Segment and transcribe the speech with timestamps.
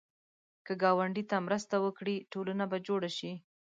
[0.65, 3.31] که ګاونډي ته مرسته وکړې، ټولنه به جوړه شي